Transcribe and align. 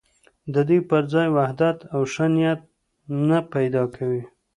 د 0.53 0.55
دوی 0.67 0.81
پر 0.89 1.03
ځای 1.13 1.27
وحدت 1.37 1.77
او 1.93 2.01
ښه 2.13 2.25
نیت 2.33 2.61
نه 3.27 3.39
پیدا 3.53 3.83
کوي. 3.95 4.23